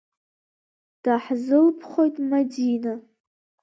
[1.03, 2.93] Даҳзылԥхоит, Мадина!